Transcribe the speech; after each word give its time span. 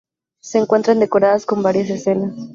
Se 0.41 0.57
encuentran 0.57 0.99
decoradas 0.99 1.45
con 1.45 1.61
varias 1.61 1.91
escenas. 1.91 2.33